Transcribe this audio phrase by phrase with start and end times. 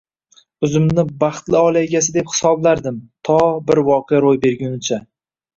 [0.67, 2.97] O'zimni baxtli oila egasi deb hisoblardim,
[3.29, 5.03] to bir voqea ro'y bergunicha